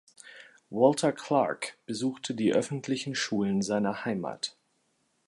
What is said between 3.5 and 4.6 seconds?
seiner Heimat.